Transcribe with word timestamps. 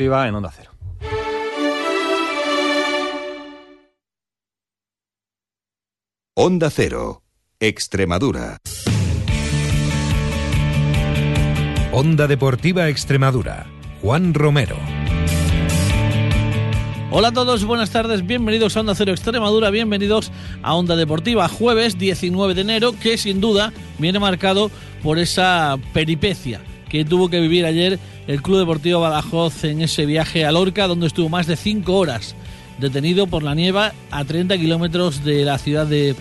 en 0.00 0.34
Onda 0.34 0.52
Cero. 0.54 0.70
Onda 6.36 6.70
Cero, 6.70 7.22
Extremadura. 7.58 8.58
Onda 11.92 12.28
Deportiva 12.28 12.88
Extremadura. 12.88 13.66
Juan 14.00 14.34
Romero. 14.34 14.76
Hola 17.10 17.28
a 17.28 17.32
todos, 17.32 17.64
buenas 17.64 17.90
tardes, 17.90 18.24
bienvenidos 18.24 18.76
a 18.76 18.80
Onda 18.80 18.94
Cero 18.94 19.10
Extremadura, 19.10 19.70
bienvenidos 19.70 20.30
a 20.62 20.76
Onda 20.76 20.94
Deportiva, 20.94 21.48
jueves 21.48 21.98
19 21.98 22.54
de 22.54 22.60
enero, 22.60 22.92
que 22.92 23.18
sin 23.18 23.40
duda 23.40 23.72
viene 23.98 24.20
marcado 24.20 24.70
por 25.02 25.18
esa 25.18 25.76
peripecia 25.92 26.60
que 26.88 27.04
tuvo 27.04 27.28
que 27.28 27.40
vivir 27.40 27.66
ayer 27.66 27.98
el 28.26 28.42
Club 28.42 28.58
Deportivo 28.58 29.00
Badajoz 29.00 29.64
en 29.64 29.82
ese 29.82 30.06
viaje 30.06 30.44
a 30.44 30.52
Lorca, 30.52 30.86
donde 30.86 31.06
estuvo 31.06 31.28
más 31.28 31.46
de 31.46 31.56
cinco 31.56 31.96
horas 31.96 32.34
detenido 32.78 33.26
por 33.26 33.42
la 33.42 33.54
nieva 33.54 33.92
a 34.10 34.24
30 34.24 34.56
kilómetros 34.58 35.24
de 35.24 35.44
la 35.44 35.58
ciudad 35.58 35.86
de, 35.86 36.14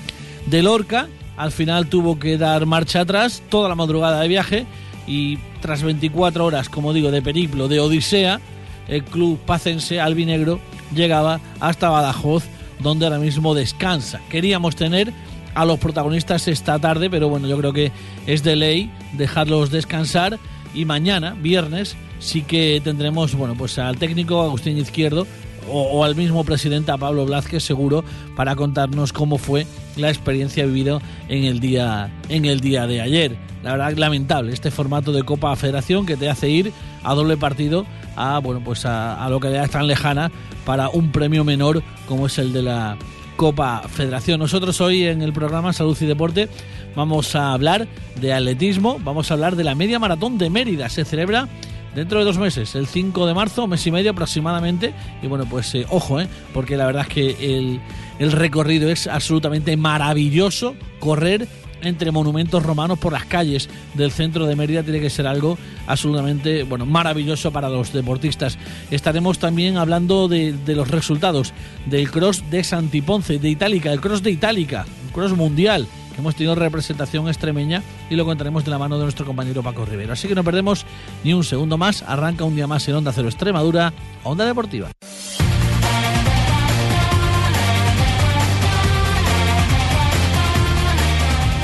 de 0.45 0.63
Lorca. 0.63 1.07
Al 1.37 1.51
final 1.51 1.87
tuvo 1.87 2.17
que 2.19 2.37
dar 2.37 2.65
marcha 2.65 3.01
atrás 3.01 3.43
toda 3.49 3.69
la 3.69 3.75
madrugada 3.75 4.21
de 4.21 4.27
viaje 4.27 4.65
y 5.07 5.37
tras 5.61 5.83
24 5.83 6.45
horas, 6.45 6.69
como 6.69 6.93
digo, 6.93 7.11
de 7.11 7.21
periplo, 7.21 7.67
de 7.67 7.79
odisea, 7.79 8.41
el 8.87 9.03
club 9.03 9.39
pacense 9.45 9.99
albinegro 9.99 10.59
llegaba 10.93 11.39
hasta 11.59 11.89
Badajoz, 11.89 12.45
donde 12.79 13.05
ahora 13.05 13.19
mismo 13.19 13.53
descansa. 13.53 14.21
Queríamos 14.29 14.75
tener 14.75 15.13
a 15.55 15.65
los 15.65 15.79
protagonistas 15.79 16.47
esta 16.47 16.77
tarde, 16.79 17.09
pero 17.09 17.29
bueno, 17.29 17.47
yo 17.47 17.57
creo 17.57 17.73
que 17.73 17.91
es 18.27 18.43
de 18.43 18.55
ley 18.55 18.91
dejarlos 19.13 19.71
descansar 19.71 20.39
y 20.77 20.85
mañana, 20.85 21.35
viernes, 21.41 21.97
sí 22.19 22.43
que 22.43 22.79
tendremos, 22.83 23.33
bueno, 23.33 23.55
pues 23.57 23.79
al 23.79 23.97
técnico 23.97 24.43
Agustín 24.43 24.77
Izquierdo 24.77 25.25
o, 25.69 26.05
al 26.05 26.15
mismo 26.15 26.43
presidente, 26.43 26.91
a 26.91 26.97
Pablo 26.97 27.25
Blázquez, 27.25 27.63
seguro, 27.63 28.03
para 28.35 28.55
contarnos 28.55 29.11
cómo 29.11 29.37
fue 29.37 29.65
la 29.97 30.09
experiencia 30.09 30.65
vivida 30.65 31.01
en 31.27 31.43
el 31.43 31.59
día, 31.59 32.09
en 32.29 32.45
el 32.45 32.61
día 32.61 32.85
de 32.87 33.01
ayer. 33.01 33.35
La 33.63 33.71
verdad, 33.71 33.97
lamentable 33.97 34.53
este 34.53 34.71
formato 34.71 35.11
de 35.11 35.23
Copa 35.23 35.55
Federación 35.55 36.05
que 36.05 36.15
te 36.15 36.29
hace 36.29 36.47
ir 36.47 36.71
a 37.03 37.15
doble 37.15 37.37
partido 37.37 37.85
a, 38.15 38.37
bueno, 38.37 38.61
pues 38.63 38.85
a, 38.85 39.25
a 39.25 39.67
tan 39.67 39.87
lejana 39.87 40.31
para 40.63 40.89
un 40.89 41.11
premio 41.11 41.43
menor 41.43 41.81
como 42.07 42.27
es 42.27 42.37
el 42.37 42.53
de 42.53 42.61
la 42.61 42.97
Copa 43.37 43.83
Federación. 43.87 44.39
Nosotros 44.39 44.81
hoy 44.81 45.03
en 45.03 45.21
el 45.21 45.31
programa 45.31 45.71
Salud 45.71 45.95
y 46.01 46.05
Deporte 46.05 46.49
vamos 46.95 47.35
a 47.35 47.53
hablar 47.53 47.87
de 48.19 48.33
atletismo, 48.33 48.99
vamos 49.03 49.29
a 49.29 49.35
hablar 49.35 49.55
de 49.55 49.63
la 49.63 49.75
media 49.75 49.99
maratón 49.99 50.37
de 50.39 50.49
Mérida. 50.49 50.89
Se 50.89 51.05
celebra 51.05 51.47
dentro 51.95 52.19
de 52.19 52.25
dos 52.25 52.39
meses, 52.39 52.73
el 52.75 52.87
5 52.87 53.27
de 53.27 53.33
marzo, 53.35 53.67
mes 53.67 53.85
y 53.85 53.91
medio 53.91 54.11
aproximadamente. 54.11 54.93
Y 55.21 55.27
bueno, 55.27 55.45
pues 55.49 55.73
eh, 55.75 55.85
ojo, 55.89 56.19
eh, 56.19 56.27
porque 56.53 56.75
la 56.75 56.87
verdad 56.87 57.05
es 57.07 57.13
que 57.13 57.57
el, 57.57 57.79
el 58.17 58.31
recorrido 58.31 58.89
es 58.89 59.05
absolutamente 59.05 59.77
maravilloso. 59.77 60.75
Correr 60.99 61.47
entre 61.81 62.11
monumentos 62.11 62.63
romanos 62.63 62.99
por 62.99 63.13
las 63.13 63.25
calles 63.25 63.69
del 63.93 64.11
centro 64.11 64.45
de 64.45 64.55
Mérida 64.55 64.83
tiene 64.83 64.99
que 64.99 65.09
ser 65.09 65.27
algo 65.27 65.57
absolutamente 65.87 66.63
bueno 66.63 66.85
maravilloso 66.85 67.51
para 67.51 67.69
los 67.69 67.93
deportistas. 67.93 68.57
Estaremos 68.91 69.39
también 69.39 69.77
hablando 69.77 70.27
de, 70.27 70.55
los 70.67 70.89
resultados 70.89 71.53
del 71.85 72.11
cross 72.11 72.43
de 72.49 72.63
Santiponce, 72.63 73.39
de 73.39 73.49
Itálica, 73.49 73.91
el 73.91 74.01
cross 74.01 74.23
de 74.23 74.31
Itálica, 74.31 74.85
un 75.05 75.11
cross 75.11 75.35
mundial 75.35 75.87
hemos 76.17 76.35
tenido 76.35 76.55
representación 76.55 77.27
extremeña 77.27 77.83
y 78.09 78.15
lo 78.15 78.25
contaremos 78.25 78.65
de 78.65 78.71
la 78.71 78.79
mano 78.79 78.97
de 78.97 79.03
nuestro 79.03 79.25
compañero 79.25 79.61
Paco 79.61 79.85
Rivero. 79.85 80.13
Así 80.13 80.27
que 80.27 80.35
no 80.35 80.43
perdemos 80.43 80.85
ni 81.23 81.33
un 81.33 81.43
segundo 81.43 81.77
más. 81.77 82.01
Arranca 82.01 82.43
un 82.43 82.55
día 82.55 82.67
más 82.67 82.87
en 82.87 82.95
Onda 82.95 83.11
Cero 83.13 83.27
Extremadura, 83.27 83.93
Onda 84.23 84.45
Deportiva. 84.45 84.89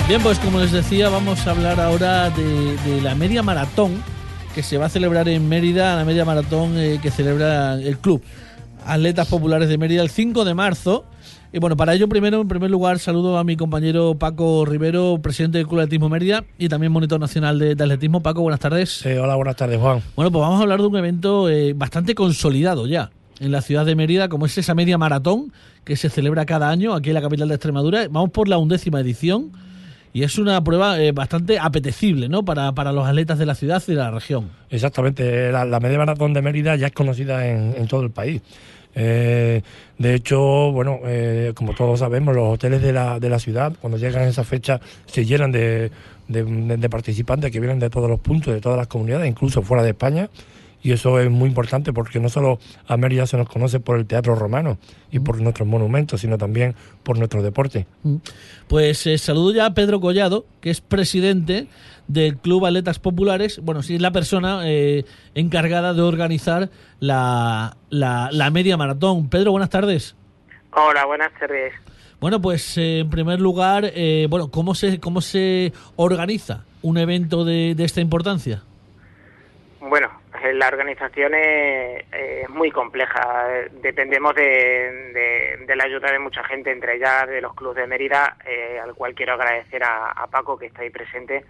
Bien, 0.08 0.22
pues 0.22 0.38
como 0.40 0.60
les 0.60 0.72
decía, 0.74 1.08
vamos 1.08 1.48
a 1.48 1.52
hablar 1.52 1.80
ahora 1.80 2.30
de, 2.30 2.78
de 2.78 3.02
la 3.02 3.16
media 3.16 3.42
maratón 3.42 4.04
que 4.54 4.62
se 4.62 4.78
va 4.78 4.88
a 4.88 4.90
celebrar 4.90 5.30
en 5.30 5.48
Mérida, 5.48 5.96
la 5.96 6.04
media 6.04 6.26
maratón 6.26 6.78
eh, 6.78 7.00
que 7.02 7.10
celebra 7.10 7.76
el 7.76 7.98
club 7.98 8.22
Atletas 8.86 9.28
Populares 9.28 9.70
de 9.70 9.78
Mérida 9.78 10.02
el 10.02 10.10
5 10.10 10.44
de 10.44 10.54
marzo. 10.54 11.06
Y 11.54 11.60
bueno, 11.60 11.78
para 11.78 11.94
ello 11.94 12.10
primero, 12.10 12.42
en 12.42 12.50
primer 12.50 12.70
lugar, 12.70 13.00
saludo 13.00 13.38
a 13.38 13.46
mi 13.46 13.56
compañero 13.56 14.16
Paco 14.16 14.66
Rivero, 14.66 15.20
presidente 15.22 15.60
del 15.60 15.68
Club 15.68 15.80
Atletismo 15.80 16.10
Mérida 16.10 16.44
y 16.58 16.68
también 16.68 16.92
monitor 16.92 17.20
nacional 17.20 17.58
de, 17.58 17.76
de 17.76 17.84
atletismo. 17.84 18.22
Paco, 18.22 18.42
buenas 18.42 18.60
tardes. 18.60 19.06
Eh, 19.06 19.20
hola, 19.20 19.36
buenas 19.36 19.56
tardes, 19.56 19.80
Juan. 19.80 20.02
Bueno, 20.16 20.32
pues 20.32 20.42
vamos 20.42 20.60
a 20.60 20.64
hablar 20.64 20.82
de 20.82 20.88
un 20.88 20.98
evento 20.98 21.50
eh, 21.50 21.74
bastante 21.74 22.14
consolidado 22.14 22.88
ya 22.88 23.12
en 23.40 23.52
la 23.52 23.62
ciudad 23.62 23.86
de 23.86 23.96
Mérida, 23.96 24.28
como 24.28 24.48
es 24.48 24.58
esa 24.58 24.76
media 24.76 24.98
maratón 24.98 25.54
que 25.86 25.96
se 25.96 26.10
celebra 26.10 26.46
cada 26.46 26.70
año 26.70 26.94
aquí 26.94 27.10
en 27.10 27.16
la 27.16 27.22
capital 27.22 27.48
de 27.48 27.56
Extremadura. 27.56 28.06
Vamos 28.10 28.32
por 28.32 28.50
la 28.50 28.58
undécima 28.58 29.00
edición 29.00 29.52
y 30.14 30.24
es 30.24 30.38
una 30.38 30.64
prueba 30.64 31.02
eh, 31.02 31.12
bastante 31.12 31.58
apetecible 31.60 32.30
¿no? 32.30 32.46
para, 32.46 32.72
para 32.74 32.92
los 32.92 33.08
atletas 33.08 33.40
de 33.40 33.48
la 33.48 33.56
ciudad 33.56 33.84
y 33.88 33.92
de 33.92 33.98
la 33.98 34.12
región. 34.12 34.52
Exactamente, 34.70 35.52
la, 35.52 35.66
la 35.66 35.80
media 35.80 35.98
maratón 35.98 36.34
de 36.34 36.42
Mérida 36.44 36.76
ya 36.76 36.88
es 36.88 36.94
conocida 36.94 37.48
en, 37.48 37.88
todo 37.88 38.04
el 38.04 38.12
país. 38.12 38.42
Eh, 38.96 39.64
de 39.98 40.14
hecho, 40.14 40.72
bueno, 40.72 41.00
eh, 41.06 41.54
como 41.56 41.74
todos 41.74 42.00
sabemos, 42.00 42.36
los 42.36 42.54
hoteles 42.54 42.84
de 42.84 42.94
la, 42.94 43.20
de 43.20 43.28
la 43.28 43.40
ciudad, 43.40 43.74
cuando 43.82 43.98
llegan 43.98 44.22
a 44.22 44.28
esa 44.28 44.44
fecha, 44.44 44.80
se 45.08 45.26
llenan 45.26 45.52
de, 45.52 45.90
de 46.28 46.90
participantes 46.90 47.52
que 47.52 47.60
vienen 47.60 47.80
de 47.80 47.90
todos 47.90 48.08
los 48.08 48.20
puntos, 48.20 48.54
de 48.54 48.62
todas 48.62 48.78
las 48.78 48.88
comunidades, 48.88 49.28
incluso 49.28 49.64
fuera 49.64 49.82
de 49.82 49.90
España. 49.90 50.30
Y 50.84 50.92
eso 50.92 51.18
es 51.20 51.32
muy 51.32 51.48
importante 51.48 51.94
porque 51.94 52.20
no 52.20 52.28
solo 52.28 52.60
a 52.88 52.98
Mérida 52.98 53.26
se 53.26 53.38
nos 53.38 53.48
conoce 53.48 53.80
por 53.80 53.98
el 53.98 54.06
teatro 54.06 54.36
romano 54.36 54.78
y 55.12 55.20
por 55.20 55.42
nuestros 55.42 55.68
monumentos, 55.68 56.22
sino 56.22 56.38
también 56.38 56.76
por 57.04 57.18
nuestro 57.18 57.42
deporte. 57.42 57.88
Pues 58.68 59.08
eh, 59.08 59.18
saludo 59.18 59.54
ya 59.54 59.68
a 59.68 59.74
Pedro 59.74 60.02
Collado, 60.02 60.46
que 60.60 60.70
es 60.70 60.82
presidente 60.82 61.68
del 62.08 62.38
Club 62.38 62.66
Atletas 62.66 63.00
Populares. 63.00 63.60
Bueno, 63.64 63.82
sí, 63.82 63.96
es 63.96 64.02
la 64.02 64.12
persona 64.12 64.62
eh, 64.66 65.06
encargada 65.36 65.94
de 65.94 66.02
organizar 66.02 66.70
la, 67.00 67.78
la, 67.90 68.30
la, 68.32 68.52
media 68.52 68.76
maratón. 68.76 69.30
Pedro, 69.30 69.52
buenas 69.52 69.70
tardes. 69.70 70.16
Hola, 70.72 71.06
buenas 71.06 71.32
tardes. 71.40 71.74
Bueno, 72.20 72.42
pues 72.42 72.78
eh, 72.78 73.00
en 73.00 73.10
primer 73.10 73.40
lugar, 73.40 73.84
eh, 73.86 74.28
bueno, 74.30 74.50
¿cómo 74.50 74.76
se, 74.76 75.00
¿cómo 75.00 75.22
se 75.22 75.74
organiza 75.96 76.66
un 76.82 76.98
evento 76.98 77.46
de, 77.46 77.76
de 77.76 77.84
esta 77.84 78.02
importancia? 78.02 78.64
Bueno, 79.80 80.10
la 80.52 80.68
organización 80.68 81.34
es, 81.36 82.50
muy 82.50 82.70
compleja. 82.72 83.48
Dependemos 83.72 84.36
de, 84.36 85.66
la 85.76 85.84
ayuda 85.86 86.12
de 86.12 86.20
mucha 86.20 86.44
gente, 86.44 86.72
entre 86.72 86.96
ellas 86.96 87.28
de 87.28 87.42
los 87.42 87.54
clubes 87.56 87.78
de 87.78 87.88
Mérida, 87.88 88.38
eh, 88.46 88.80
al 88.82 88.94
cual 88.94 89.16
quiero 89.16 89.34
agradecer 89.34 89.84
a, 89.84 90.28
Paco 90.30 90.58
que 90.58 90.66
está 90.66 90.82
ahí 90.82 90.90
presente, 90.90 91.46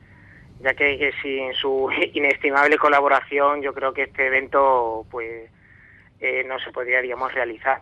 ya 0.59 0.73
que, 0.73 0.97
que, 0.97 1.11
sin 1.21 1.53
su 1.53 1.89
inestimable 2.13 2.77
colaboración 2.77 3.61
yo 3.61 3.73
creo 3.73 3.93
que 3.93 4.03
este 4.03 4.27
evento 4.27 5.05
pues 5.09 5.49
eh, 6.19 6.43
no 6.45 6.59
se 6.59 6.71
podría 6.71 7.01
digamos 7.01 7.33
realizar. 7.33 7.81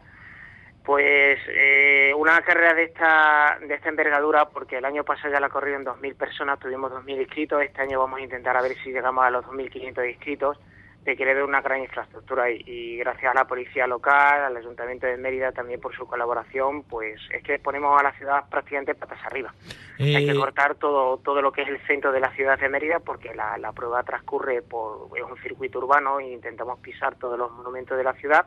Pues 0.86 1.40
eh, 1.48 2.12
una 2.16 2.42
carrera 2.42 2.74
de 2.74 2.84
esta 2.84 3.60
de 3.60 3.76
esta 3.76 3.90
envergadura, 3.90 4.50
porque 4.50 4.78
el 4.78 4.86
año 4.86 5.04
pasado 5.04 5.34
ya 5.34 5.40
la 5.40 5.50
corrieron 5.50 5.86
2.000 5.86 6.16
personas, 6.16 6.60
tuvimos 6.60 6.92
2.000 6.92 7.20
inscritos, 7.20 7.62
este 7.62 7.82
año 7.82 8.00
vamos 8.00 8.20
a 8.20 8.24
intentar 8.24 8.58
a 8.58 8.62
ver 8.62 8.76
si 8.78 8.92
llegamos 8.92 9.24
a 9.24 9.30
los 9.30 9.46
2.500 9.46 10.10
inscritos 10.10 10.58
de 11.04 11.44
una 11.44 11.62
gran 11.62 11.82
infraestructura 11.82 12.52
y, 12.52 12.64
y, 12.66 12.98
gracias 12.98 13.32
a 13.32 13.34
la 13.34 13.48
policía 13.48 13.88
local, 13.88 14.44
al 14.44 14.58
Ayuntamiento 14.58 15.08
de 15.08 15.18
Mérida 15.18 15.52
también 15.52 15.80
por 15.80 15.96
su 15.96 16.06
colaboración, 16.06 16.84
pues 16.84 17.20
es 17.32 17.44
que 17.44 17.58
ponemos 17.58 18.00
a 18.00 18.04
la 18.04 18.14
ciudad 18.14 18.48
prácticamente 18.50 18.94
patas 18.94 19.20
arriba. 19.26 19.54
Eh... 19.98 20.16
Hay 20.16 20.26
que 20.26 20.36
cortar 20.36 20.76
todo 20.76 21.18
todo 21.18 21.42
lo 21.42 21.52
que 21.52 21.64
es 21.64 21.70
el 21.70 21.80
centro 21.88 22.12
de 22.12 22.20
la 22.20 22.32
ciudad 22.36 22.60
de 22.60 22.70
Mérida 22.70 23.00
porque 23.00 23.34
la, 23.34 23.58
la 23.58 23.72
prueba 23.72 24.04
transcurre 24.04 24.62
por 24.62 25.10
es 25.18 25.24
un 25.24 25.38
circuito 25.42 25.80
urbano 25.80 26.20
e 26.20 26.32
intentamos 26.32 26.80
pisar 26.80 27.16
todos 27.16 27.38
los 27.38 27.52
monumentos 27.52 27.98
de 27.98 28.04
la 28.04 28.14
ciudad 28.14 28.46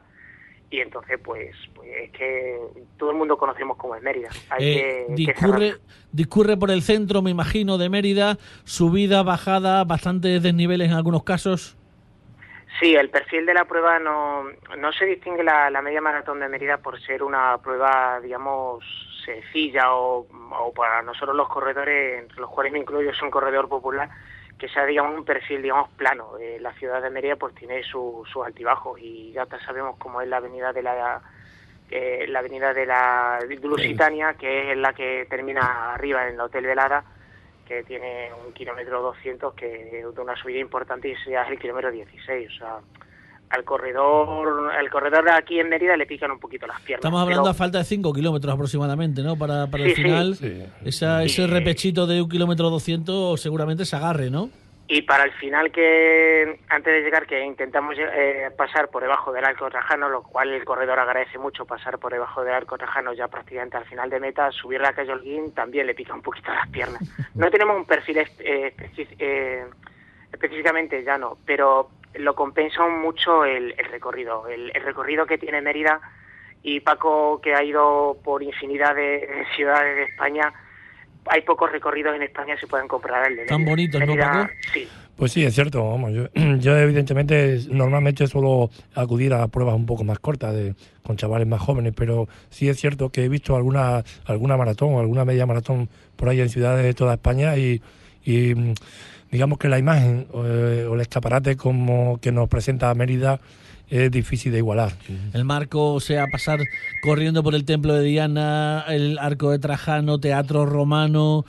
y 0.70 0.80
entonces 0.80 1.18
pues, 1.22 1.54
pues 1.74 1.88
es 2.04 2.10
que 2.10 2.58
todo 2.98 3.10
el 3.10 3.16
mundo 3.16 3.36
conocemos 3.36 3.76
como 3.76 3.94
es 3.94 4.02
Mérida. 4.02 4.28
Hay 4.50 4.66
eh, 4.66 5.04
que, 5.08 5.14
discurre, 5.14 5.70
que 5.72 5.78
discurre 6.12 6.56
por 6.56 6.70
el 6.70 6.82
centro, 6.82 7.22
me 7.22 7.30
imagino, 7.30 7.78
de 7.78 7.88
Mérida, 7.88 8.38
subida, 8.64 9.22
bajada, 9.22 9.84
bastantes 9.84 10.42
desniveles 10.42 10.88
en 10.88 10.94
algunos 10.94 11.22
casos. 11.22 11.76
Sí, 12.80 12.94
el 12.96 13.08
perfil 13.08 13.46
de 13.46 13.54
la 13.54 13.66
prueba 13.66 13.98
no, 13.98 14.44
no 14.76 14.92
se 14.92 15.04
distingue 15.04 15.44
la, 15.44 15.70
la, 15.70 15.80
media 15.80 16.00
maratón 16.00 16.40
de 16.40 16.48
Mérida 16.48 16.78
por 16.78 17.00
ser 17.00 17.22
una 17.22 17.56
prueba, 17.58 18.18
digamos, 18.20 18.84
sencilla 19.24 19.94
o, 19.94 20.26
o 20.50 20.72
para 20.74 21.02
nosotros 21.02 21.36
los 21.36 21.48
corredores, 21.48 22.22
entre 22.22 22.40
los 22.40 22.50
cuales 22.50 22.72
me 22.72 22.80
incluyo, 22.80 23.10
es 23.10 23.22
un 23.22 23.30
corredor 23.30 23.68
popular, 23.68 24.10
que 24.58 24.68
sea, 24.68 24.84
digamos, 24.86 25.16
un 25.16 25.24
perfil, 25.24 25.62
digamos, 25.62 25.88
plano. 25.90 26.36
Eh, 26.38 26.58
la 26.60 26.72
ciudad 26.74 27.00
de 27.00 27.10
Mérida 27.10 27.36
pues 27.36 27.54
tiene 27.54 27.82
sus 27.84 28.28
su 28.28 28.42
altibajos 28.42 28.98
y 29.00 29.32
ya 29.32 29.46
sabemos 29.64 29.96
cómo 29.98 30.20
es 30.20 30.28
la 30.28 30.38
avenida 30.38 30.72
de 30.72 30.82
la 30.82 31.22
eh, 31.90 32.26
la 32.28 32.38
avenida 32.40 32.72
de 32.72 32.86
la 32.86 33.38
Lusitania, 33.62 34.34
que 34.34 34.72
es 34.72 34.78
la 34.78 34.92
que 34.92 35.26
termina 35.28 35.92
arriba 35.92 36.26
en 36.26 36.34
el 36.34 36.40
Hotel 36.40 36.66
Velada, 36.66 37.04
que 37.66 37.82
tiene 37.84 38.30
un 38.46 38.52
kilómetro 38.52 39.02
200 39.02 39.54
que 39.54 40.02
de 40.14 40.20
una 40.20 40.36
subida 40.36 40.58
importante 40.58 41.08
y 41.08 41.12
es 41.12 41.18
el 41.50 41.58
kilómetro 41.58 41.90
16. 41.90 42.48
O 42.48 42.58
sea, 42.58 42.78
al 43.50 43.64
corredor 43.64 44.72
al 44.72 44.90
corredor 44.90 45.28
aquí 45.30 45.60
en 45.60 45.68
Mérida 45.68 45.96
le 45.96 46.06
pican 46.06 46.30
un 46.30 46.38
poquito 46.38 46.66
las 46.66 46.80
piernas. 46.80 47.00
Estamos 47.00 47.22
hablando 47.22 47.48
a 47.48 47.54
falta 47.54 47.78
de 47.78 47.84
5 47.84 48.12
kilómetros 48.12 48.52
aproximadamente, 48.52 49.22
¿no? 49.22 49.36
Para, 49.36 49.66
para 49.68 49.84
el 49.84 49.94
final, 49.94 50.36
ese 50.84 51.46
repechito 51.46 52.06
de 52.06 52.22
un 52.22 52.28
kilómetro 52.28 52.70
200 52.70 53.40
seguramente 53.40 53.84
se 53.84 53.96
agarre, 53.96 54.30
¿no? 54.30 54.50
Y 54.86 55.02
para 55.02 55.24
el 55.24 55.32
final 55.32 55.72
que 55.72 56.60
antes 56.68 56.92
de 56.92 57.00
llegar 57.00 57.26
que 57.26 57.42
intentamos 57.42 57.96
eh, 57.98 58.50
pasar 58.54 58.88
por 58.88 59.02
debajo 59.02 59.32
del 59.32 59.44
arco 59.44 59.70
rajano, 59.70 60.10
lo 60.10 60.22
cual 60.22 60.52
el 60.52 60.64
corredor 60.64 60.98
agradece 60.98 61.38
mucho 61.38 61.64
pasar 61.64 61.98
por 61.98 62.12
debajo 62.12 62.44
del 62.44 62.52
arco 62.52 62.76
rajano 62.76 63.14
ya 63.14 63.28
prácticamente 63.28 63.78
al 63.78 63.86
final 63.86 64.10
de 64.10 64.20
meta, 64.20 64.52
subir 64.52 64.82
la 64.82 64.92
calle 64.92 65.12
Holguín 65.12 65.54
también 65.54 65.86
le 65.86 65.94
pica 65.94 66.12
un 66.12 66.20
poquito 66.20 66.52
las 66.52 66.68
piernas. 66.68 67.02
No 67.34 67.50
tenemos 67.50 67.76
un 67.76 67.84
perfil 67.84 68.18
eh, 68.18 68.74
eh, 69.18 69.64
específicamente 70.32 71.02
llano, 71.02 71.38
pero 71.44 71.90
lo 72.14 72.34
compensa 72.34 72.86
mucho 72.86 73.44
el, 73.44 73.74
recorrido, 73.90 74.46
el, 74.48 74.70
recorrido 74.72 75.26
que 75.26 75.38
tiene 75.38 75.60
Mérida 75.60 76.00
y 76.62 76.80
Paco 76.80 77.40
que 77.42 77.54
ha 77.54 77.64
ido 77.64 78.18
por 78.22 78.42
infinidad 78.42 78.94
de 78.94 79.46
ciudades 79.56 79.96
de 79.96 80.02
España 80.04 80.52
hay 81.26 81.42
pocos 81.42 81.70
recorridos 81.70 82.14
en 82.16 82.22
España 82.22 82.54
que 82.54 82.60
se 82.60 82.66
pueden 82.66 82.88
comprar 82.88 83.30
el 83.30 83.36
de 83.36 83.46
Tan 83.46 83.64
bonitos, 83.64 84.00
¿no, 84.06 84.16
Paco? 84.16 84.50
Sí. 84.72 84.86
Pues 85.16 85.32
sí, 85.32 85.44
es 85.44 85.54
cierto. 85.54 85.88
Vamos, 85.88 86.12
yo, 86.60 86.76
evidentemente 86.76 87.60
normalmente 87.70 88.26
suelo 88.26 88.70
acudir 88.94 89.32
a 89.34 89.46
pruebas 89.48 89.76
un 89.76 89.86
poco 89.86 90.04
más 90.04 90.18
cortas 90.18 90.54
de, 90.54 90.74
con 91.02 91.16
chavales 91.16 91.46
más 91.46 91.60
jóvenes, 91.60 91.92
pero 91.96 92.28
sí 92.50 92.68
es 92.68 92.78
cierto 92.78 93.10
que 93.10 93.24
he 93.24 93.28
visto 93.28 93.54
alguna 93.56 94.02
alguna 94.24 94.56
maratón 94.56 94.94
o 94.94 95.00
alguna 95.00 95.24
media 95.24 95.46
maratón 95.46 95.88
por 96.16 96.28
ahí 96.28 96.40
en 96.40 96.48
ciudades 96.48 96.84
de 96.84 96.94
toda 96.94 97.14
España 97.14 97.56
y, 97.56 97.80
digamos 99.30 99.58
que 99.58 99.68
la 99.68 99.78
imagen 99.78 100.26
eh, 100.32 100.86
o 100.88 100.94
el 100.94 101.00
escaparate 101.00 101.56
como 101.56 102.18
que 102.20 102.32
nos 102.32 102.48
presenta 102.48 102.94
Mérida 102.94 103.40
es 103.94 104.10
difícil 104.10 104.50
de 104.50 104.58
igualar. 104.58 104.92
El 105.32 105.44
marco, 105.44 105.94
o 105.94 106.00
sea, 106.00 106.26
pasar 106.26 106.60
corriendo 107.00 107.44
por 107.44 107.54
el 107.54 107.64
templo 107.64 107.94
de 107.94 108.02
Diana, 108.02 108.84
el 108.88 109.18
arco 109.18 109.52
de 109.52 109.60
Trajano, 109.60 110.18
teatro 110.18 110.66
romano, 110.66 111.44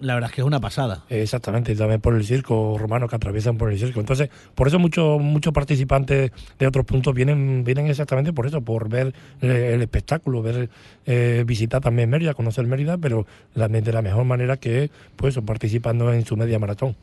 la 0.00 0.14
verdad 0.14 0.30
es 0.30 0.36
que 0.36 0.42
es 0.42 0.46
una 0.46 0.60
pasada. 0.60 1.04
Exactamente, 1.08 1.74
también 1.74 2.00
por 2.00 2.14
el 2.14 2.24
circo 2.24 2.76
romano 2.78 3.08
que 3.08 3.16
atraviesan 3.16 3.58
por 3.58 3.72
el 3.72 3.78
circo. 3.80 3.98
Entonces, 3.98 4.30
por 4.54 4.68
eso 4.68 4.78
muchos 4.78 5.20
muchos 5.20 5.52
participantes 5.52 6.30
de 6.56 6.66
otros 6.68 6.86
puntos 6.86 7.12
vienen 7.14 7.64
vienen 7.64 7.88
exactamente 7.88 8.32
por 8.32 8.46
eso, 8.46 8.60
por 8.60 8.88
ver 8.88 9.12
eh, 9.40 9.72
el, 9.74 9.82
espectáculo, 9.82 10.40
ver 10.40 10.70
eh, 11.04 11.42
visitar 11.44 11.80
también 11.80 12.10
Mérida, 12.10 12.34
conocer 12.34 12.64
Mérida, 12.66 12.96
pero 12.96 13.26
de 13.56 13.92
la 13.92 14.02
mejor 14.02 14.24
manera 14.24 14.56
que 14.56 14.92
pues 15.16 15.36
participando 15.44 16.12
en 16.12 16.24
su 16.24 16.36
media 16.36 16.60
maratón. 16.60 16.94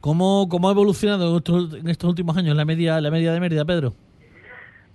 ¿Cómo, 0.00 0.48
cómo 0.48 0.68
ha 0.68 0.72
evolucionado 0.72 1.40
en 1.46 1.88
estos 1.88 2.08
últimos 2.08 2.36
años 2.36 2.56
la 2.56 2.64
media 2.64 3.00
la 3.00 3.12
media 3.12 3.32
de 3.32 3.38
Mérida, 3.38 3.64
Pedro? 3.64 3.94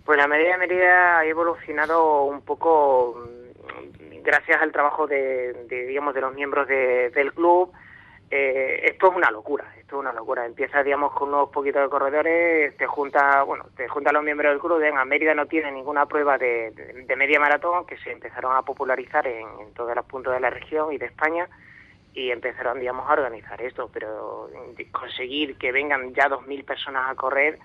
Pues 0.10 0.18
la 0.18 0.28
media 0.28 0.54
de 0.54 0.58
Mérida 0.58 1.20
ha 1.20 1.26
evolucionado 1.26 2.24
un 2.24 2.42
poco 2.42 3.16
mm, 3.16 4.24
gracias 4.24 4.60
al 4.60 4.72
trabajo 4.72 5.06
de, 5.06 5.54
digamos 5.70 6.16
de 6.16 6.22
los 6.22 6.34
miembros 6.34 6.68
del 6.68 7.32
club. 7.32 7.72
Eh, 8.32 8.86
esto 8.86 9.12
es 9.12 9.16
una 9.16 9.30
locura, 9.30 9.72
esto 9.78 9.98
es 9.98 10.00
una 10.00 10.12
locura. 10.12 10.48
Empieza, 10.48 10.82
digamos, 10.82 11.14
con 11.14 11.30
unos 11.30 11.50
poquitos 11.50 11.84
de 11.84 11.90
corredores, 11.90 12.76
te 12.76 12.88
junta, 12.88 13.44
bueno, 13.44 13.66
te 13.78 13.88
junta 13.88 14.12
los 14.12 14.24
miembros 14.24 14.52
del 14.52 14.60
club, 14.60 14.80
venga, 14.80 15.06
Mérida 15.06 15.36
no 15.36 15.46
tiene 15.46 15.72
ninguna 15.72 16.08
prueba 16.08 16.40
de, 16.40 17.06
media 17.16 17.40
maratón, 17.40 17.86
que 17.86 18.00
se 18.00 18.12
empezaron 18.12 18.56
a 18.56 18.64
popularizar 18.64 19.28
en, 19.28 19.76
todos 19.76 19.96
los 19.96 20.06
puntos 20.06 20.34
de 20.34 20.40
la 20.40 20.50
región 20.50 20.92
y 20.92 20.98
de 20.98 21.06
España, 21.06 21.48
y 22.16 22.32
empezaron, 22.32 22.80
digamos, 22.80 23.08
a 23.08 23.14
organizar 23.14 23.62
esto, 23.62 23.92
pero 23.94 24.50
conseguir 24.92 25.56
que 25.60 25.72
vengan 25.72 26.16
ya 26.16 26.28
2.000 26.30 26.66
personas 26.66 27.12
a 27.12 27.14
correr, 27.14 27.60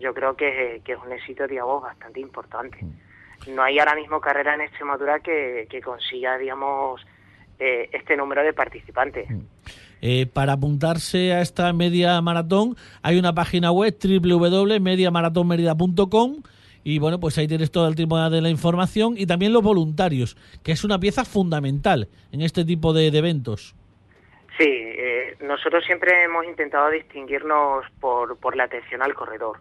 yo 0.00 0.12
creo 0.14 0.34
que, 0.34 0.80
es 0.84 0.98
un 1.04 1.12
éxito, 1.12 1.46
digamos, 1.46 1.82
bastante 1.82 2.18
importante. 2.20 2.78
Mm. 2.80 3.54
No 3.54 3.62
hay 3.62 3.78
ahora 3.78 3.94
mismo 3.94 4.20
carrera 4.20 4.54
en 4.54 4.62
Extremadura 4.62 5.20
que, 5.20 5.68
que 5.70 5.80
consiga, 5.80 6.36
digamos, 6.38 7.06
eh, 7.58 7.88
este 7.92 8.16
número 8.16 8.42
de 8.42 8.54
participantes. 8.54 9.30
Mm. 9.30 9.42
Eh, 10.02 10.26
para 10.32 10.54
apuntarse 10.54 11.34
a 11.34 11.42
esta 11.42 11.70
media 11.74 12.18
maratón 12.22 12.74
hay 13.02 13.18
una 13.18 13.34
página 13.34 13.70
web 13.70 13.94
www.mediamaratonmerida.com 14.02 16.42
y 16.82 16.98
bueno, 16.98 17.20
pues 17.20 17.36
ahí 17.36 17.46
tienes 17.46 17.70
todo 17.70 17.86
el 17.86 17.94
tipo 17.94 18.18
de 18.18 18.40
la 18.40 18.48
información 18.48 19.12
y 19.18 19.26
también 19.26 19.52
los 19.52 19.62
voluntarios, 19.62 20.38
que 20.62 20.72
es 20.72 20.84
una 20.84 20.98
pieza 20.98 21.26
fundamental 21.26 22.08
en 22.32 22.40
este 22.40 22.64
tipo 22.64 22.94
de, 22.94 23.08
eventos. 23.08 23.74
Sí, 24.56 24.64
eh, 24.66 25.36
nosotros 25.42 25.84
siempre 25.84 26.24
hemos 26.24 26.46
intentado 26.46 26.88
distinguirnos 26.88 27.84
por, 28.00 28.38
por 28.38 28.56
la 28.56 28.64
atención 28.64 29.02
al 29.02 29.12
corredor 29.12 29.58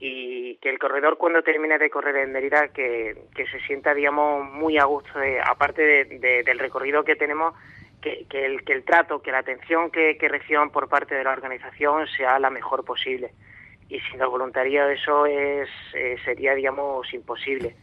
y 0.00 0.56
que 0.56 0.70
el 0.70 0.78
corredor 0.78 1.18
cuando 1.18 1.42
termine 1.42 1.78
de 1.78 1.90
correr 1.90 2.16
en 2.16 2.32
Mérida 2.32 2.68
que, 2.68 3.16
se 3.34 3.60
sienta 3.66 3.94
digamos 3.94 4.48
muy 4.50 4.78
a 4.78 4.84
gusto 4.84 5.10
aparte 5.44 6.04
del 6.04 6.58
recorrido 6.58 7.02
que 7.02 7.16
tenemos 7.16 7.54
que, 8.00 8.26
el, 8.30 8.62
que 8.62 8.74
el 8.74 8.84
trato 8.84 9.20
que 9.20 9.32
la 9.32 9.38
atención 9.38 9.90
que, 9.90 10.16
reciban 10.20 10.70
por 10.70 10.88
parte 10.88 11.16
de 11.16 11.24
la 11.24 11.32
organización 11.32 12.06
sea 12.16 12.38
la 12.38 12.50
mejor 12.50 12.84
posible. 12.84 13.32
Y 13.88 13.98
sin 14.00 14.20
el 14.20 14.28
voluntariado 14.28 14.90
eso 14.90 15.26
es 15.26 15.68
eh, 15.94 16.16
sería 16.24 16.54
digamos 16.54 17.12
imposible. 17.12 17.74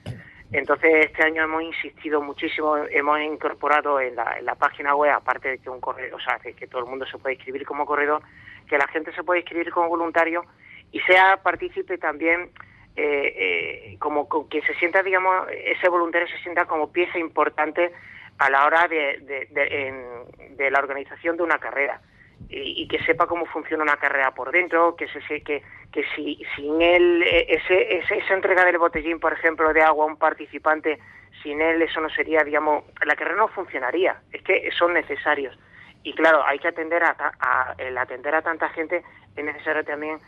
Entonces 0.53 1.07
este 1.07 1.23
año 1.25 1.43
hemos 1.43 1.63
insistido 1.63 2.21
muchísimo 2.21 2.77
hemos 2.77 3.19
incorporado 3.19 3.99
en 3.99 4.15
la, 4.15 4.37
en 4.39 4.45
la 4.45 4.55
página 4.55 4.95
web 4.95 5.11
aparte 5.11 5.49
de 5.49 5.57
que 5.57 5.69
un 5.69 5.81
corredor 5.81 6.21
o 6.21 6.23
sea 6.23 6.39
que 6.39 6.67
todo 6.67 6.83
el 6.83 6.87
mundo 6.87 7.05
se 7.07 7.17
puede 7.17 7.35
inscribir 7.35 7.65
como 7.65 7.85
corredor 7.85 8.21
que 8.69 8.77
la 8.77 8.87
gente 8.87 9.11
se 9.13 9.23
puede 9.23 9.41
inscribir 9.41 9.71
como 9.71 9.89
voluntario 9.89 10.45
y 10.91 10.99
sea 11.01 11.37
partícipe 11.43 11.97
también 11.97 12.51
eh, 12.95 13.33
eh, 13.35 13.95
como 13.99 14.29
que 14.47 14.61
se 14.61 14.73
sienta, 14.75 15.03
digamos, 15.03 15.47
ese 15.51 15.89
voluntario 15.89 16.27
se 16.27 16.37
sienta 16.39 16.65
como 16.65 16.91
pieza 16.91 17.19
importante 17.19 17.91
a 18.37 18.49
la 18.49 18.65
hora 18.65 18.87
de, 18.87 19.47
de, 19.49 20.71
la 20.71 20.79
organización 20.79 21.37
de 21.37 21.43
una 21.43 21.59
carrera 21.59 22.01
y, 22.49 22.87
que 22.87 22.99
sepa 23.03 23.27
cómo 23.27 23.45
funciona 23.45 23.83
una 23.83 23.97
carrera 23.97 24.31
por 24.31 24.51
dentro, 24.51 24.95
que 24.95 25.07
se 25.07 25.41
que, 25.41 25.63
que 25.91 26.03
si 26.15 26.41
sin 26.55 26.81
él 26.81 27.23
e, 27.23 27.55
ese, 27.55 27.97
esa 27.97 28.33
entrega 28.33 28.65
del 28.65 28.77
botellín, 28.77 29.19
por 29.19 29.33
ejemplo, 29.33 29.73
de 29.73 29.81
agua 29.81 30.05
a 30.05 30.07
un 30.07 30.17
participante, 30.17 30.99
sin 31.43 31.61
él 31.61 31.81
eso 31.81 31.99
no 31.99 32.09
sería, 32.09 32.43
digamos, 32.43 32.85
la 33.05 33.15
carrera 33.15 33.37
no 33.37 33.47
funcionaría. 33.49 34.21
Es 34.31 34.41
que 34.41 34.69
son 34.71 34.93
necesarios 34.93 35.57
y 36.05 36.13
claro, 36.13 36.45
hay 36.45 36.59
que 36.59 36.67
atender 36.67 37.03
a, 37.03 37.15
a 37.39 37.75
el 37.79 37.97
atender 37.97 38.35
a 38.35 38.41
tanta 38.41 38.69
gente 38.69 39.03
es 39.35 39.43
necesario 39.43 39.83
también 39.83 40.19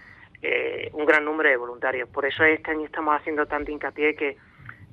eh, 0.42 0.90
un 0.94 1.06
gran 1.06 1.26
número 1.26 1.50
de 1.50 1.58
voluntarios. 1.58 2.10
Por 2.10 2.26
eso 2.26 2.44
este 2.44 2.72
año 2.72 2.86
estamos 2.86 3.16
haciendo 3.20 3.46
tanto 3.46 3.72
hincapié 3.72 4.16
que, 4.16 4.38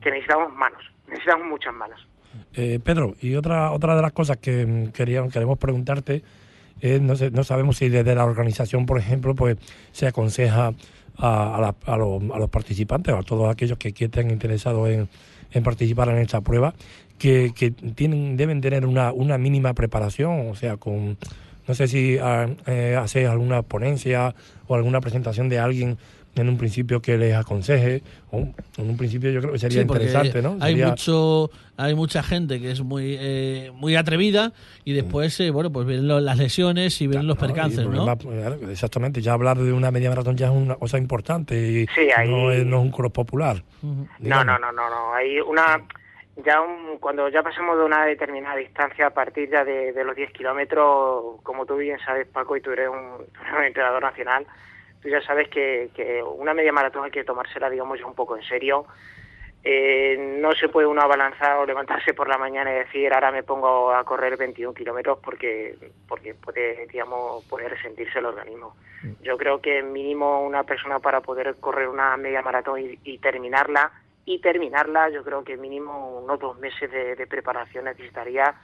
necesitamos 0.05 0.53
manos, 0.55 0.83
necesitamos 1.09 1.47
muchas 1.47 1.75
manos. 1.75 2.09
Eh, 2.55 2.81
Pedro, 2.83 3.15
y 3.21 3.37
otra 3.37 3.71
otra 3.71 3.95
de 3.95 4.03
las 4.03 4.13
cosas 4.13 4.39
que 4.39 4.67
mm, 4.67 4.93
queríamos, 4.93 5.33
queremos 5.33 5.59
preguntarte 5.59 6.23
es, 6.81 7.01
no, 7.01 7.15
sé, 7.17 7.31
no 7.31 7.45
sabemos 7.45 7.77
si 7.77 7.89
desde 7.89 8.15
la 8.15 8.25
organización, 8.25 8.87
por 8.87 8.99
ejemplo, 8.99 9.35
pues 9.35 9.57
se 9.93 10.07
aconseja 10.07 10.73
a, 11.17 11.73
a, 11.87 11.97
los, 11.97 12.51
participantes 12.51 13.15
o 13.15 13.19
a 13.19 13.23
todos 13.23 13.49
aquellos 13.49 13.79
que, 13.79 13.95
estén 13.97 14.31
interesados 14.31 14.89
en, 14.89 15.09
en 15.53 15.63
participar 15.63 16.09
en 16.09 16.19
esta 16.19 16.41
prueba, 16.41 16.75
que, 17.19 17.53
que 17.55 17.71
tienen 17.71 18.37
deben 18.37 18.61
tener 18.61 18.85
una, 18.87 19.13
una 19.13 19.39
mínima 19.39 19.75
preparación, 19.75 20.51
o 20.51 20.57
sea, 20.57 20.77
con 20.77 21.17
no 21.67 21.75
sé 21.75 21.89
si 21.89 22.19
ah, 22.19 22.49
eh, 22.67 22.97
hace 22.99 23.27
alguna 23.27 23.63
ponencia 23.63 24.35
o 24.67 24.75
alguna 24.75 25.01
presentación 25.01 25.49
de 25.49 25.59
alguien 25.59 25.99
en 26.37 26.49
un 26.49 26.59
principio 26.59 27.01
que 27.01 27.17
les 27.17 27.35
aconseje, 27.35 28.03
o 28.31 28.39
en 28.39 28.91
un 28.91 28.97
principio 28.97 29.31
yo 29.31 29.41
creo 29.41 29.53
que 29.53 29.59
sería 29.59 29.83
interesante, 29.83 30.43
¿no? 30.43 30.57
Hay 30.61 30.75
mucho, 30.75 31.51
hay 31.77 31.95
mucha 31.95 32.23
gente 32.23 32.61
que 32.61 32.73
es 32.73 32.83
muy 32.83 33.17
eh, 33.19 33.71
muy 33.75 33.95
atrevida 33.95 34.53
y 34.85 34.93
después, 34.93 35.39
eh, 35.41 35.51
bueno, 35.51 35.71
pues 35.71 35.87
ven 35.87 36.09
las 36.09 36.37
lesiones 36.37 37.01
y 37.01 37.07
ven 37.07 37.27
los 37.27 37.39
percances, 37.39 37.87
¿no? 37.87 38.13
exactamente, 38.69 39.23
ya 39.23 39.33
hablar 39.33 39.59
de 39.59 39.73
una 39.73 39.91
media 39.91 40.11
maratón 40.11 40.37
ya 40.37 40.47
es 40.47 40.53
una 40.53 40.75
cosa 40.75 40.99
importante 40.99 41.55
y 41.55 41.87
no, 42.27 42.51
es, 42.51 42.65
un 42.65 42.91
cross 42.91 43.13
popular. 43.13 43.63
No, 43.83 44.45
no, 44.45 44.59
no, 44.59 44.73
no, 44.73 44.91
no, 44.91 45.15
hay 45.15 45.39
una 45.41 45.85
ya 46.37 46.61
cuando 47.01 47.29
ya 47.29 47.43
pasamos 47.43 47.79
de 47.79 47.85
una 47.85 48.07
determinada 48.07 48.57
distancia 48.57 49.07
a 49.07 49.11
partir 49.11 49.51
ya 49.51 49.65
de, 49.65 49.93
los 50.05 50.17
10 50.17 50.33
kilómetros, 50.33 51.41
como 51.43 51.65
tú 51.65 51.77
bien 51.77 51.99
sabes 52.01 52.27
Paco 52.27 52.57
y 52.57 52.61
tú 52.61 52.73
eres 52.73 52.89
un, 52.89 53.27
entrenador 53.65 54.03
nacional, 54.03 54.47
tú 55.01 55.09
ya 55.09 55.21
sabes 55.23 55.49
que, 55.49 56.23
una 56.37 56.55
media 56.55 56.73
maratón 56.73 57.05
hay 57.05 57.11
que 57.11 57.25
tomársela 57.25 57.71
digamos 57.71 57.99
ya 57.99 58.07
un 58.07 58.15
poco 58.15 58.37
en 58.37 58.43
serio. 58.43 58.87
Eh, 59.67 60.19
no 60.19 60.53
se 60.53 60.69
puede 60.69 60.87
uno 60.87 61.01
abalanzar 61.01 61.57
o 61.57 61.65
levantarse 61.65 62.13
por 62.13 62.29
la 62.29 62.37
mañana 62.37 62.71
y 62.71 62.81
decir 62.81 63.15
ahora 63.15 63.33
me 63.33 63.43
pongo 63.43 63.95
a 63.95 64.05
correr 64.05 64.37
21 64.37 64.75
kilómetros 64.75 65.21
porque 65.25 65.75
porque 66.07 66.35
puede 66.35 66.87
digamos 66.89 67.43
puede 67.47 67.71
resentirse 67.71 68.19
el 68.19 68.27
organismo. 68.27 68.77
Mm. 69.03 69.23
Yo 69.23 69.39
creo 69.39 69.63
que 69.63 69.83
mínimo 69.83 70.45
una 70.45 70.65
persona 70.65 70.99
para 70.99 71.23
poder 71.23 71.55
correr 71.61 71.89
una 71.89 72.15
media 72.19 72.43
maratón 72.43 72.99
y 73.03 73.19
terminarla 73.21 73.91
y 74.25 74.41
terminarla, 74.41 75.11
yo 75.11 75.23
creo 75.23 75.45
que 75.45 75.57
mínimo 75.57 76.19
unos 76.19 76.39
dos 76.39 76.59
meses 76.59 76.91
de, 76.91 77.27
preparación 77.27 77.85
necesitaría 77.85 78.55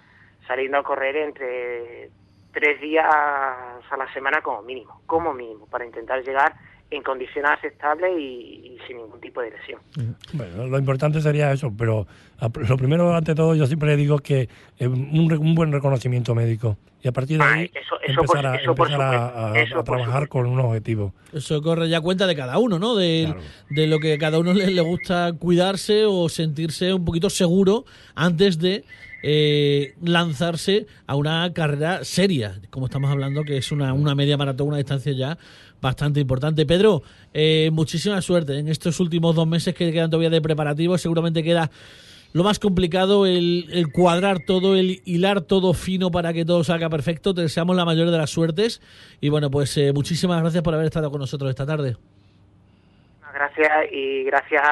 saliendo 0.46 0.78
a 0.78 0.82
correr 0.82 1.16
entre 1.16 2.10
tres 2.52 2.80
días 2.80 3.06
a 3.06 3.96
la 3.96 4.12
semana 4.12 4.40
como 4.42 4.62
mínimo, 4.62 5.02
como 5.06 5.34
mínimo, 5.34 5.66
para 5.66 5.84
intentar 5.84 6.22
llegar 6.22 6.54
en 6.90 7.02
condiciones 7.02 7.50
aceptables 7.52 8.18
y, 8.18 8.76
sin 8.86 8.96
ningún 8.96 9.20
tipo 9.20 9.40
de 9.40 9.50
lesión. 9.50 9.80
Bueno, 10.32 10.66
lo 10.66 10.78
importante 10.78 11.20
sería 11.20 11.52
eso, 11.52 11.72
pero 11.76 12.06
lo 12.68 12.76
primero, 12.76 13.14
ante 13.14 13.34
todo, 13.34 13.54
yo 13.54 13.66
siempre 13.66 13.96
digo 13.96 14.18
que 14.18 14.48
un, 14.80 15.32
un 15.32 15.54
buen 15.54 15.72
reconocimiento 15.72 16.34
médico 16.34 16.76
y 17.02 17.08
a 17.08 17.12
partir 17.12 17.38
de 17.38 17.44
ah, 17.44 17.52
ahí 17.52 17.70
empezar, 18.06 18.46
a, 18.46 19.84
trabajar 19.84 20.28
con 20.28 20.46
un 20.46 20.60
objetivo. 20.60 21.14
Eso 21.32 21.62
corre 21.62 21.88
ya 21.88 22.00
cuenta 22.00 22.26
de 22.26 22.36
cada 22.36 22.58
uno, 22.58 22.78
¿no? 22.78 22.94
De, 22.94 23.34
de 23.70 23.86
lo 23.86 23.98
que 24.00 24.14
a 24.14 24.18
cada 24.18 24.38
uno 24.38 24.52
le, 24.52 24.70
le, 24.70 24.82
gusta 24.82 25.32
cuidarse 25.38 26.04
o 26.04 26.28
sentirse 26.28 26.92
un 26.92 27.04
poquito 27.04 27.30
seguro 27.30 27.84
antes 28.14 28.58
de 28.58 28.84
eh, 29.22 29.94
lanzarse 30.02 30.86
a 31.06 31.16
una 31.16 31.52
carrera 31.52 32.04
seria, 32.04 32.60
como 32.70 32.86
estamos 32.86 33.10
hablando, 33.10 33.44
que 33.44 33.56
es 33.56 33.72
una, 33.72 33.92
una 33.92 34.14
media 34.14 34.36
maratón, 34.36 34.68
una 34.68 34.76
distancia 34.78 35.12
ya 35.12 35.38
bastante 35.80 36.20
importante. 36.20 36.66
Pedro, 36.66 37.02
eh, 37.32 37.70
muchísima 37.72 38.20
suerte 38.22 38.58
en 38.58 38.68
estos 38.68 39.00
últimos 39.00 39.34
dos 39.34 39.46
meses 39.46 39.74
que 39.74 39.92
quedan 39.92 40.10
todavía 40.10 40.30
de 40.30 40.40
preparativos. 40.40 41.00
Seguramente 41.00 41.42
queda 41.42 41.70
lo 42.32 42.44
más 42.44 42.58
complicado 42.58 43.26
el, 43.26 43.88
cuadrar 43.92 44.40
todo, 44.46 44.76
el 44.76 45.02
hilar 45.04 45.40
todo 45.40 45.74
fino 45.74 46.10
para 46.10 46.32
que 46.32 46.44
todo 46.44 46.62
salga 46.64 46.88
perfecto. 46.88 47.34
Te 47.34 47.42
deseamos 47.42 47.76
la 47.76 47.84
mayor 47.84 48.10
de 48.10 48.18
las 48.18 48.30
suertes. 48.30 48.80
Y 49.20 49.28
bueno, 49.28 49.50
pues 49.50 49.76
eh, 49.76 49.92
muchísimas 49.92 50.40
gracias 50.40 50.62
por 50.62 50.74
haber 50.74 50.86
estado 50.86 51.10
con 51.10 51.20
nosotros 51.20 51.50
esta 51.50 51.66
tarde. 51.66 51.96
Gracias 53.40 53.92
y 53.92 54.24
gracias 54.24 54.62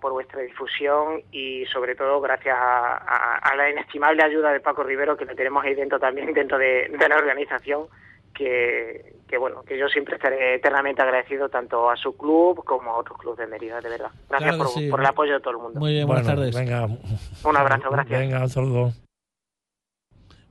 por 0.00 0.10
vuestra 0.10 0.42
difusión 0.42 1.22
y 1.30 1.64
sobre 1.66 1.94
todo 1.94 2.20
gracias 2.20 2.56
a, 2.58 3.54
la 3.56 3.70
inestimable 3.70 4.20
ayuda 4.24 4.50
de 4.52 4.58
Paco 4.58 4.82
Rivero 4.82 5.16
que 5.16 5.24
lo 5.24 5.36
tenemos 5.36 5.64
ahí 5.64 5.76
dentro 5.76 6.00
también 6.00 6.34
dentro 6.34 6.58
de 6.58 6.88
la 7.08 7.16
organización 7.16 7.86
que, 8.34 9.14
que 9.28 9.38
bueno, 9.38 9.62
que 9.62 9.78
yo 9.78 9.88
siempre 9.88 10.16
estaré 10.16 10.56
eternamente 10.56 11.02
agradecido 11.02 11.48
tanto 11.48 11.90
a 11.90 11.96
su 11.96 12.16
club 12.16 12.64
como 12.64 12.90
a 12.90 12.98
otros 12.98 13.18
clubes 13.18 13.38
de 13.38 13.46
Mérida, 13.46 13.80
de 13.80 13.88
verdad. 13.88 14.10
Gracias 14.28 14.56
por, 14.90 15.00
el 15.00 15.06
apoyo 15.06 15.34
de 15.34 15.40
todo 15.40 15.50
el 15.52 15.58
mundo. 15.58 15.80
Muy 15.80 15.92
bien, 15.92 16.06
buenas 16.06 16.26
tardes. 16.26 16.54
Venga. 16.54 16.86
Un 16.86 17.56
abrazo, 17.56 17.90
gracias. 17.90 18.20
Venga, 18.20 18.40
un 18.40 18.48
saludo. 18.48 19.05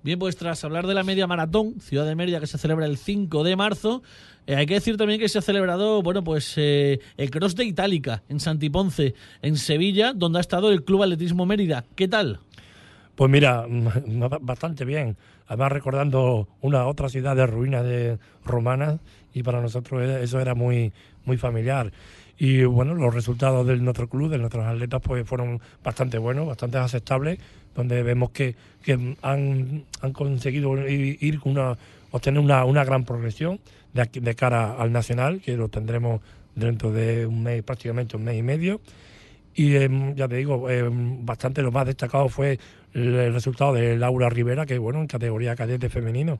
Bien, 0.05 0.19
pues 0.19 0.35
tras 0.35 0.63
hablar 0.63 0.85
de 0.85 0.93
la 0.93 1.01
media 1.01 1.25
maratón, 1.25 1.79
Ciudad 1.79 2.05
de 2.05 2.13
Mérida, 2.13 2.39
que 2.39 2.45
se 2.45 2.59
celebra 2.59 2.85
el 2.85 2.95
5 2.95 3.43
de 3.43 3.55
marzo, 3.55 4.03
eh, 4.45 4.55
hay 4.55 4.67
que 4.67 4.75
decir 4.75 4.97
también 4.97 5.19
que 5.19 5.27
se 5.27 5.39
ha 5.39 5.41
celebrado, 5.41 6.03
bueno, 6.03 6.23
pues 6.23 6.53
eh, 6.57 6.99
el 7.17 7.31
Cross 7.31 7.55
de 7.55 7.65
Itálica 7.65 8.21
en 8.29 8.39
Santiponce, 8.39 9.15
en 9.41 9.57
Sevilla, 9.57 10.13
donde 10.13 10.37
ha 10.37 10.41
estado 10.41 10.71
el 10.71 10.83
Club 10.83 11.01
Atletismo 11.01 11.47
Mérida. 11.47 11.85
¿Qué 11.95 12.07
tal? 12.07 12.39
Pues 13.15 13.31
mira, 13.31 13.65
bastante 14.41 14.85
bien 14.85 15.17
además 15.47 15.71
recordando 15.71 16.47
una 16.61 16.87
otra 16.87 17.09
ciudad 17.09 17.35
de 17.35 17.45
ruinas 17.45 17.83
de 17.83 18.17
romanas 18.43 18.99
y 19.33 19.43
para 19.43 19.61
nosotros 19.61 20.03
eso 20.03 20.39
era 20.39 20.55
muy 20.55 20.91
muy 21.25 21.37
familiar 21.37 21.91
y 22.37 22.63
bueno 22.63 22.93
los 22.95 23.13
resultados 23.13 23.65
de 23.67 23.77
nuestro 23.77 24.09
club 24.09 24.29
de 24.29 24.37
nuestros 24.37 24.65
atletas 24.65 25.01
pues 25.03 25.27
fueron 25.27 25.61
bastante 25.83 26.17
buenos 26.17 26.47
bastante 26.47 26.77
aceptables 26.77 27.39
donde 27.75 28.01
vemos 28.03 28.31
que, 28.31 28.55
que 28.83 28.93
han, 29.21 29.83
han, 30.01 30.13
conseguido 30.13 30.87
ir 30.87 31.39
una 31.43 31.77
obtener 32.11 32.39
una, 32.39 32.63
una 32.65 32.83
gran 32.83 33.03
progresión 33.03 33.59
de, 33.93 34.09
de 34.11 34.35
cara 34.35 34.75
al 34.75 34.91
nacional 34.91 35.41
que 35.41 35.57
lo 35.57 35.67
tendremos 35.67 36.21
dentro 36.55 36.91
de 36.91 37.25
un 37.25 37.43
mes 37.43 37.61
prácticamente 37.63 38.15
un 38.15 38.23
mes 38.23 38.37
y 38.37 38.41
medio 38.41 38.79
y 39.55 39.77
em, 39.77 40.13
ya 40.15 40.27
te 40.27 40.35
digo, 40.35 40.69
em, 40.69 41.25
bastante 41.25 41.61
lo 41.61 41.71
más 41.71 41.85
destacado 41.85 42.27
fue 42.27 42.59
el, 42.93 43.33
resultado 43.33 43.73
de 43.73 43.97
Laura 43.97 44.29
Rivera, 44.29 44.65
que 44.65 44.77
bueno, 44.77 44.99
en 44.99 45.07
categoría 45.07 45.55
cadete 45.55 45.89
femenino, 45.89 46.39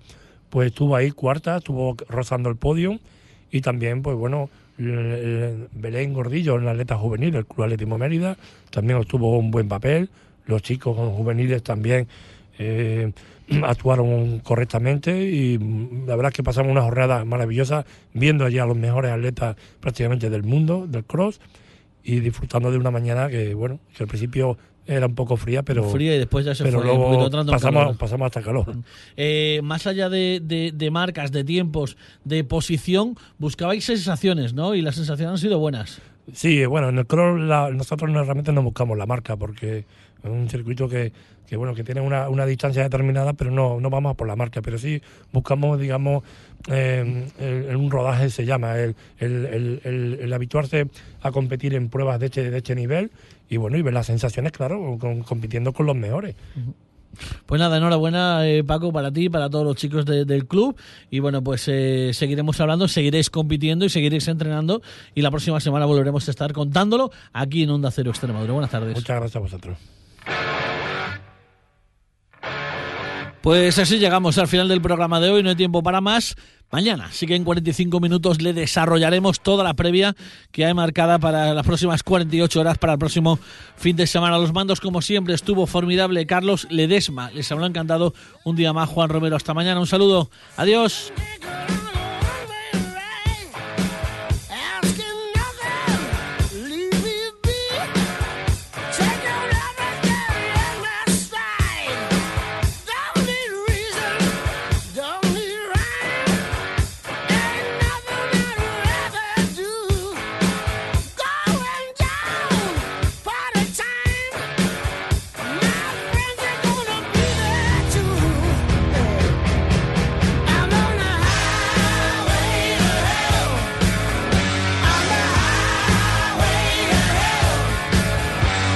pues 0.50 0.68
estuvo 0.68 0.96
ahí 0.96 1.12
cuarta, 1.12 1.58
estuvo 1.58 1.96
rozando 2.10 2.50
el 2.50 2.58
podio. 2.58 3.00
Y 3.52 3.62
también, 3.62 4.02
pues 4.02 4.18
bueno, 4.18 4.50
Belén 4.78 6.14
Gordillo, 6.14 6.58
en 6.58 6.66
la 6.66 6.72
atleta 6.72 6.98
juvenil 6.98 7.32
del 7.32 7.46
Club 7.46 7.64
Atletismo 7.64 7.98
Mérida, 7.98 8.36
también 8.70 9.00
obtuvo 9.00 9.38
un 9.38 9.50
buen 9.50 9.70
papel. 9.70 10.10
Los 10.46 10.62
chicos 10.62 10.96
juveniles 10.96 11.64
también 11.64 12.08
eh, 12.58 13.12
actuaron 13.64 14.40
correctamente 14.40 15.24
y 15.24 15.58
la 15.58 16.16
verdad 16.16 16.32
es 16.32 16.34
que 16.34 16.44
pasamos 16.44 16.72
una 16.72 16.82
jornada 16.82 17.26
maravillosa 17.26 17.86
viendo 18.14 18.46
allí 18.46 18.60
a 18.60 18.66
los 18.66 18.78
mejores 18.78 19.12
atletas 19.12 19.56
prácticamente 19.80 20.30
del 20.30 20.44
mundo, 20.44 20.88
del 20.88 21.04
cross 21.04 21.40
y 22.04 22.20
disfrutando 22.20 22.72
de 22.72 22.78
una 22.78 22.92
mañana 22.92 23.30
que, 23.30 23.54
bueno, 23.54 23.80
que 23.96 24.04
al 24.04 24.08
principio 24.08 24.58
era 24.88 25.08
un 25.08 25.16
poco 25.16 25.36
fría, 25.36 25.64
pero. 25.64 25.84
Fría 25.90 26.16
y 26.16 26.20
después 26.20 26.46
ya 26.46 26.54
se 26.54 26.64
fue 26.64 26.72
luego 26.72 27.30
pasamos, 27.48 27.98
pasamos 27.98 28.28
hasta 28.28 28.42
calor. 28.42 28.66
Eh, 29.18 29.62
más 29.64 29.88
allá 29.88 30.10
de, 30.10 30.42
de, 30.42 30.92
marcas, 30.92 31.32
de 31.32 31.44
tiempos, 31.44 31.98
de 32.24 32.44
posición, 32.44 33.16
buscabais 33.38 33.84
sensaciones, 33.84 34.54
¿no? 34.54 34.76
Y 34.76 34.82
las 34.82 34.96
sensaciones 34.96 35.32
han 35.32 35.38
sido 35.38 35.60
buenas. 35.60 36.02
Sí, 36.34 36.66
bueno, 36.66 36.90
en 36.90 37.00
el 37.00 37.08
cross 37.08 37.40
nosotros 37.74 38.12
realmente 38.12 38.52
no 38.52 38.62
buscamos 38.62 38.98
la 38.98 39.06
marca 39.06 39.38
porque 39.38 39.86
un 40.32 40.50
circuito 40.50 40.88
que, 40.88 41.12
que 41.48 41.58
bueno 41.58 41.74
que 41.74 41.84
tiene 41.84 42.02
una, 42.02 42.30
una, 42.30 42.46
distancia 42.46 42.84
determinada, 42.84 43.34
pero 43.34 43.52
no, 43.52 43.80
no 43.80 43.90
vamos 43.90 44.16
por 44.16 44.28
la 44.28 44.36
marca, 44.36 44.62
pero 44.62 44.78
sí 44.78 45.02
buscamos, 45.32 45.80
digamos, 45.80 46.24
eh, 46.68 47.28
el, 47.40 47.76
un 47.76 47.92
rodaje 47.92 48.30
se 48.30 48.46
llama, 48.46 48.78
el, 48.78 48.96
el, 49.20 50.34
habituarse 50.34 50.88
a 51.22 51.32
competir 51.32 51.74
en 51.74 51.90
pruebas 51.90 52.20
de 52.20 52.28
este, 52.28 52.50
de 52.50 52.58
este 52.58 52.76
nivel 52.76 53.12
y 53.50 53.58
bueno, 53.58 53.78
y 53.78 53.82
ver 53.82 53.94
las 53.94 54.08
sensaciones, 54.08 54.52
claro, 54.52 54.98
compitiendo 55.26 55.74
con 55.74 55.86
los 55.86 55.96
mejores. 55.96 56.36
Pues 57.46 57.60
nada, 57.60 57.78
enhorabuena 57.78 58.48
eh, 58.48 58.64
Paco 58.64 58.92
para 58.92 59.12
ti, 59.12 59.30
para 59.30 59.50
todos 59.50 59.66
los 59.66 59.76
chicos 59.76 60.06
del 60.06 60.48
club 60.48 60.76
y 61.10 61.20
bueno, 61.20 61.44
pues 61.44 61.68
eh, 61.68 62.12
seguiremos 62.14 62.60
hablando, 62.60 62.88
seguiréis 62.88 63.30
compitiendo 63.30 63.86
y 63.86 63.90
seguiréis 63.90 64.28
entrenando 64.28 64.82
y 65.14 65.22
la 65.22 65.32
próxima 65.32 65.60
semana 65.60 65.86
volveremos 65.86 66.28
a 66.28 66.32
estar 66.32 66.52
contándolo 66.54 67.12
aquí 67.34 67.64
en 67.64 67.70
Onda 67.70 67.92
Cero 67.92 68.10
Extremadura. 68.10 68.54
Buenas 68.54 68.72
tardes. 68.72 68.96
Muchas 68.96 69.16
gracias 69.16 69.36
a 69.36 69.40
vosotros. 69.40 69.78
Pues 73.46 73.78
así 73.78 74.00
llegamos 74.00 74.40
al 74.40 74.48
final 74.48 74.68
del 74.68 74.82
programa 74.82 75.20
de 75.20 75.30
hoy, 75.30 75.44
no 75.44 75.50
hay 75.50 75.56
tiempo 75.56 75.84
para 75.84 76.02
más. 76.02 76.36
Mañana 76.72 77.10
sí 77.12 77.28
que 77.28 77.36
en 77.36 77.44
45 77.44 78.00
minutos 78.00 78.42
le 78.42 78.54
desarrollaremos 78.54 79.40
toda 79.40 79.64
la 79.64 79.76
previa 79.76 80.16
que 80.52 80.66
hay 80.66 80.74
marcada 80.74 81.20
para 81.20 81.54
las 81.54 81.64
próximas 81.64 82.02
48 82.02 82.60
horas 82.60 82.80
para 82.80 82.94
el 82.94 83.00
próximo 83.00 83.38
fin 83.76 83.96
de 83.96 84.08
semana. 84.08 84.40
Los 84.40 84.52
mandos, 84.52 84.82
como 84.82 85.02
siempre, 85.04 85.36
estuvo 85.36 85.68
formidable 85.68 86.26
Carlos 86.26 86.66
Ledesma. 86.72 87.30
Les 87.32 87.52
habrá 87.52 87.68
encantado 87.68 88.16
un 88.44 88.56
día 88.56 88.74
más 88.74 88.90
Juan 88.90 89.10
Romero. 89.10 89.36
Hasta 89.36 89.54
mañana, 89.54 89.80
un 89.80 89.86
saludo. 89.88 90.32
Adiós. 90.58 91.14